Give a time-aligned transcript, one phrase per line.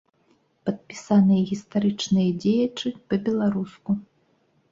[0.67, 3.91] Падпісаныя гістарычныя дзеячы па-беларуску.